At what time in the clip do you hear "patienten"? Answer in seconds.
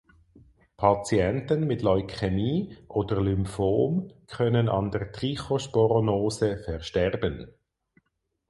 0.77-1.67